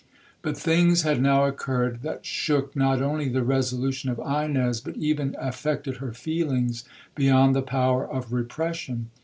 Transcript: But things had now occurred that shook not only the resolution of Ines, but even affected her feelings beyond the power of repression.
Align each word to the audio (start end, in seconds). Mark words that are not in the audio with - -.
But 0.41 0.57
things 0.57 1.03
had 1.03 1.21
now 1.21 1.45
occurred 1.45 2.01
that 2.01 2.25
shook 2.25 2.75
not 2.75 3.03
only 3.03 3.29
the 3.29 3.43
resolution 3.43 4.09
of 4.09 4.17
Ines, 4.17 4.81
but 4.81 4.97
even 4.97 5.35
affected 5.39 5.97
her 5.97 6.11
feelings 6.11 6.83
beyond 7.13 7.53
the 7.55 7.61
power 7.61 8.09
of 8.11 8.33
repression. 8.33 9.11